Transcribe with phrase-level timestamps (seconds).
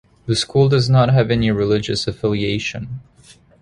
[0.25, 3.01] The School does not have any religious affiliation.